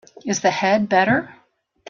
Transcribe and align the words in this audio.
Is 0.25 0.41
the 0.41 0.49
head 0.49 0.89
better? 0.89 1.31